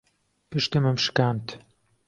پشتمم 0.51 0.95
شکاند. 1.03 1.51